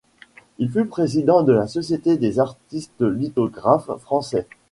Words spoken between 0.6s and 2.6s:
fut président de la Société des